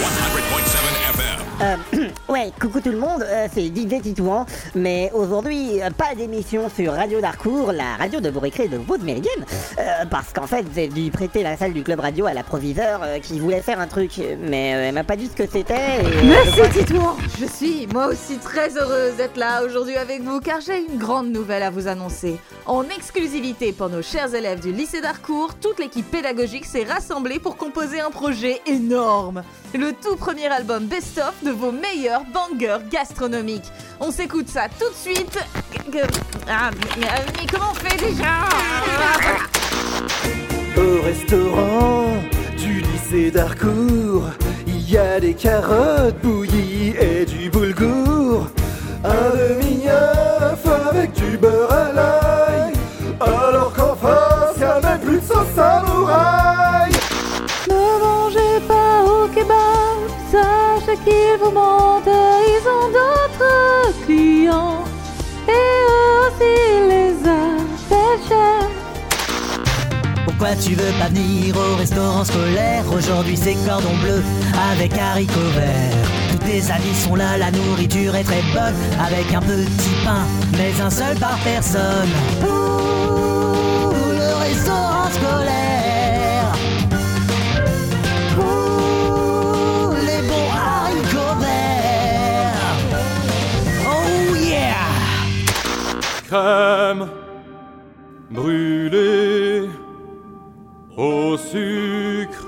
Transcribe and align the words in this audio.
FM. 0.00 1.40
Euh, 1.60 1.76
ouais, 2.30 2.52
coucou 2.60 2.80
tout 2.80 2.90
le 2.90 2.98
monde, 2.98 3.22
euh, 3.22 3.48
c'est 3.52 3.66
DJ 3.66 4.00
Titouan, 4.02 4.46
mais 4.74 5.10
aujourd'hui, 5.12 5.82
euh, 5.82 5.90
pas 5.90 6.14
d'émission 6.14 6.70
sur 6.74 6.92
Radio 6.92 7.20
Darkour, 7.20 7.72
la 7.72 7.96
radio 7.96 8.20
de 8.20 8.30
vos 8.30 8.40
récrés 8.40 8.68
de 8.68 8.76
votre 8.76 9.04
méridienne, 9.04 9.44
euh, 9.78 10.04
parce 10.08 10.32
qu'en 10.32 10.46
fait, 10.46 10.64
j'ai 10.74 10.88
dû 10.88 11.10
prêter 11.10 11.42
la 11.42 11.56
salle 11.56 11.72
du 11.72 11.82
club 11.82 12.00
radio 12.00 12.26
à 12.26 12.32
la 12.32 12.44
proviseur 12.44 13.00
euh, 13.02 13.18
qui 13.18 13.40
voulait 13.40 13.60
faire 13.62 13.80
un 13.80 13.88
truc, 13.88 14.12
mais 14.40 14.68
elle 14.68 14.94
m'a 14.94 15.04
pas 15.04 15.16
dit 15.16 15.26
ce 15.26 15.36
que 15.42 15.50
c'était. 15.50 15.74
et, 15.74 16.24
Merci 16.26 16.78
Titouan 16.78 17.16
Je 17.40 17.46
suis 17.46 17.88
moi 17.92 18.06
aussi 18.06 18.38
très 18.38 18.76
heureuse 18.76 19.16
d'être 19.16 19.36
là 19.36 19.64
aujourd'hui 19.64 19.96
avec 19.96 20.22
vous 20.22 20.40
car 20.40 20.60
j'ai 20.60 20.84
une 20.88 20.98
grande 20.98 21.30
nouvelle 21.32 21.64
à 21.64 21.70
vous 21.70 21.88
annoncer. 21.88 22.36
En 22.66 22.84
exclusivité 22.84 23.72
pour 23.72 23.88
nos 23.88 24.02
chers 24.02 24.34
élèves 24.34 24.60
du 24.60 24.72
lycée 24.72 25.00
d'Harcourt, 25.00 25.54
toute 25.60 25.80
l'équipe 25.80 26.08
pédagogique 26.08 26.64
s'est 26.64 26.84
rassemblée 26.84 27.40
pour 27.40 27.56
composer 27.56 28.00
un 28.00 28.10
projet 28.10 28.60
énorme. 28.66 29.42
Le 29.74 29.92
tout 29.92 30.16
premier 30.16 30.46
album 30.46 30.84
best-of 30.84 31.34
de 31.44 31.50
vos 31.50 31.72
meilleurs 31.72 32.19
bangers 32.24 32.84
gastronomiques. 32.90 33.70
On 34.00 34.10
s'écoute 34.10 34.48
ça 34.48 34.68
tout 34.78 34.88
de 34.88 34.94
suite. 34.94 35.38
Ah, 36.48 36.70
mais, 36.98 37.06
mais 37.36 37.46
comment 37.50 37.70
on 37.72 37.74
fait 37.74 37.96
déjà? 37.96 38.48
Au 40.76 41.02
restaurant 41.02 42.14
du 42.56 42.80
lycée 42.80 43.30
d'Harcourt, 43.30 44.30
il 44.66 44.90
y 44.90 44.96
a 44.96 45.20
des 45.20 45.34
carottes 45.34 46.18
bouillies 46.22 46.94
et 46.98 47.24
du 47.24 47.50
boulgour. 47.50 48.48
Un 49.04 49.30
demi-œuf 49.36 50.66
avec 50.90 51.12
du 51.12 51.36
beurre 51.38 51.72
à 51.72 51.92
l'ail. 51.92 52.72
Alors 53.20 53.72
qu'en 53.74 53.94
face, 53.96 54.58
y 54.58 54.64
a 54.64 54.80
même 54.80 55.00
plus 55.00 55.20
de 55.20 55.24
sauce 55.24 55.54
samouraï. 55.54 56.90
Ne 57.68 58.00
mangez 58.00 58.60
pas 58.66 59.04
au 59.04 59.28
kebab, 59.28 60.10
sachez 60.80 60.98
qu'ils 61.04 61.38
vous 61.42 61.50
mentent, 61.50 62.06
ils 62.06 62.68
ont 62.68 62.88
d'autres 62.88 64.04
clients. 64.04 64.84
Et 65.48 65.52
eux 65.52 66.26
aussi 66.26 66.54
les 66.88 67.12
appellent 67.28 68.28
chers. 68.28 68.68
Pourquoi 70.24 70.56
tu 70.56 70.74
veux 70.74 70.92
pas 70.98 71.08
venir 71.08 71.54
au 71.56 71.76
restaurant 71.76 72.24
scolaire? 72.24 72.84
Aujourd'hui 72.92 73.36
c'est 73.36 73.56
cordon 73.66 73.96
bleu 74.02 74.22
avec 74.72 74.92
haricots 74.96 75.52
verts 75.54 76.08
Tous 76.30 76.38
tes 76.38 76.70
amis 76.70 76.94
sont 76.94 77.14
là, 77.14 77.36
la 77.36 77.50
nourriture 77.50 78.14
est 78.16 78.24
très 78.24 78.42
bonne 78.54 78.74
Avec 79.06 79.34
un 79.34 79.40
petit 79.40 79.94
pain, 80.04 80.24
mais 80.52 80.72
un 80.80 80.90
seul 80.90 81.16
par 81.18 81.38
personne 81.44 82.08
Ouh, 82.42 83.29
Crème 96.30 97.08
brûlée 98.30 99.68
au 100.96 101.36
sucre 101.36 102.46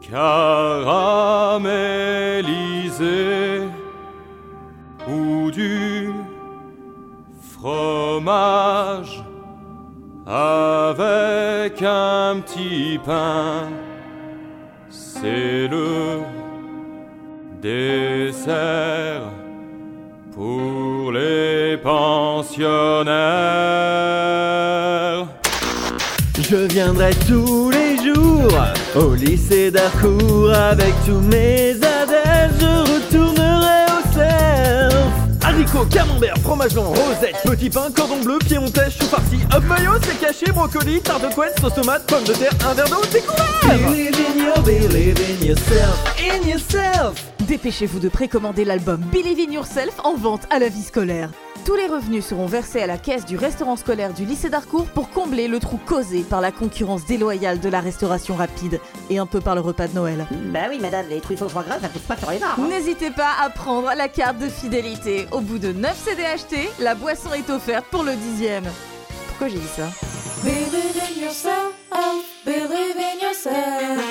caramélisé 0.00 0.48
ou 5.08 5.48
du 5.52 6.12
fromage 7.52 9.22
avec 10.26 11.80
un 11.82 12.40
petit 12.40 12.98
pain. 13.06 13.68
C'est 14.88 15.68
le 15.68 16.22
dessert 17.60 19.30
pour 20.34 21.12
les 21.12 21.41
Je 26.50 26.56
viendrai 26.72 27.10
tous 27.28 27.70
les 27.70 27.96
jours 28.02 28.52
au 28.96 29.14
lycée 29.14 29.70
d'Harcourt 29.70 30.52
avec 30.52 30.92
tous 31.06 31.20
mes 31.20 31.70
adeptes. 31.70 32.60
Je 32.60 32.66
retournerai 32.66 33.84
au 33.86 34.12
cerf. 34.12 35.06
Haricots, 35.42 35.86
camembert, 35.86 36.34
fromage 36.42 36.74
blanc, 36.74 36.88
rosette, 36.88 37.36
petit 37.44 37.70
pain, 37.70 37.90
cordon 37.94 38.20
bleu, 38.22 38.38
piémontais, 38.38 38.90
chou 38.90 39.06
farci, 39.06 39.38
hop 39.54 39.64
mayo, 39.64 39.92
c'est 40.02 40.18
caché, 40.20 40.50
brocoli, 40.52 41.00
tarte 41.00 41.22
de 41.22 41.34
couette, 41.34 41.58
sauce 41.60 41.74
tomate, 41.74 42.06
pomme 42.06 42.24
de 42.24 42.32
terre, 42.32 42.52
un 42.68 42.74
verre 42.74 42.88
d'eau, 42.88 43.02
Believe 43.62 44.16
in 44.16 44.38
you, 44.38 44.62
believe 44.64 45.20
in 45.20 45.46
yourself, 45.46 46.14
in 46.18 46.48
yourself 46.48 47.32
Dépêchez-vous 47.52 47.98
de 47.98 48.08
précommander 48.08 48.64
l'album 48.64 48.98
Believe 49.12 49.46
in 49.46 49.52
Yourself 49.52 50.00
en 50.04 50.14
vente 50.14 50.46
à 50.48 50.58
la 50.58 50.70
vie 50.70 50.82
scolaire. 50.82 51.28
Tous 51.66 51.74
les 51.74 51.86
revenus 51.86 52.24
seront 52.24 52.46
versés 52.46 52.80
à 52.80 52.86
la 52.86 52.96
caisse 52.96 53.26
du 53.26 53.36
restaurant 53.36 53.76
scolaire 53.76 54.14
du 54.14 54.24
lycée 54.24 54.48
d'Harcourt 54.48 54.86
pour 54.86 55.10
combler 55.10 55.48
le 55.48 55.58
trou 55.58 55.76
causé 55.84 56.22
par 56.22 56.40
la 56.40 56.50
concurrence 56.50 57.04
déloyale 57.04 57.60
de 57.60 57.68
la 57.68 57.80
restauration 57.80 58.36
rapide 58.36 58.80
et 59.10 59.18
un 59.18 59.26
peu 59.26 59.42
par 59.42 59.54
le 59.54 59.60
repas 59.60 59.86
de 59.86 59.94
Noël. 59.94 60.26
Bah 60.46 60.60
oui, 60.70 60.78
madame, 60.80 61.04
les 61.10 61.20
truffes 61.20 61.42
au 61.42 61.48
foie 61.50 61.62
gras, 61.62 61.78
ça 61.78 61.90
pousse 61.90 62.00
pas 62.00 62.16
sur 62.16 62.30
les 62.30 62.42
arbres. 62.42 62.62
hein. 62.64 62.68
N'hésitez 62.70 63.10
pas 63.10 63.32
à 63.44 63.50
prendre 63.50 63.92
la 63.94 64.08
carte 64.08 64.38
de 64.38 64.48
fidélité. 64.48 65.26
Au 65.30 65.40
bout 65.42 65.58
de 65.58 65.72
9 65.72 65.94
CD 65.94 66.24
achetés, 66.24 66.70
la 66.80 66.94
boisson 66.94 67.34
est 67.34 67.50
offerte 67.50 67.84
pour 67.90 68.02
le 68.02 68.14
dixième. 68.16 68.64
Pourquoi 69.28 69.48
j'ai 69.48 69.58
dit 69.58 69.68
ça? 69.76 69.90
Believe 70.42 70.96
in 70.96 71.20
yourself, 71.22 71.74
believe 72.46 72.96
in 72.96 73.26
yourself, 73.26 74.02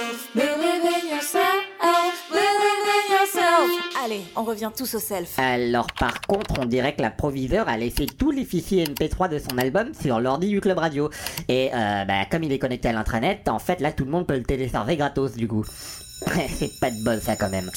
Allez, 4.03 4.21
on 4.35 4.43
revient 4.43 4.71
tous 4.75 4.95
au 4.95 4.99
self. 4.99 5.37
Alors 5.37 5.85
par 5.99 6.21
contre, 6.21 6.55
on 6.59 6.65
dirait 6.65 6.95
que 6.95 7.03
la 7.03 7.11
proviseur 7.11 7.69
a 7.69 7.77
laissé 7.77 8.07
tous 8.07 8.31
les 8.31 8.45
fichiers 8.45 8.85
MP3 8.85 9.29
de 9.29 9.37
son 9.37 9.59
album 9.59 9.93
sur 9.93 10.19
l'ordi 10.19 10.49
du 10.49 10.59
club 10.59 10.79
radio. 10.79 11.11
Et 11.47 11.69
euh, 11.71 12.05
bah, 12.05 12.25
comme 12.29 12.43
il 12.43 12.51
est 12.51 12.57
connecté 12.57 12.87
à 12.89 12.93
l'intranet, 12.93 13.47
en 13.47 13.59
fait 13.59 13.79
là 13.79 13.91
tout 13.91 14.05
le 14.05 14.09
monde 14.09 14.25
peut 14.25 14.37
le 14.37 14.43
télécharger 14.43 14.97
gratos 14.97 15.33
du 15.33 15.47
coup. 15.47 15.65
C'est 16.49 16.79
pas 16.79 16.89
de 16.89 17.03
bol 17.03 17.21
ça 17.21 17.35
quand 17.35 17.49
même. 17.49 17.69